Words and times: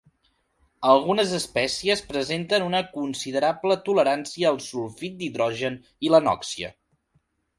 Algunes 0.93 1.33
espècies 1.39 2.01
presenten 2.13 2.65
una 2.69 2.79
considerable 2.95 3.77
tolerància 3.89 4.49
al 4.53 4.59
sulfit 4.69 5.15
d'hidrogen 5.21 5.77
i 6.07 6.13
l'anòxia 6.15 6.73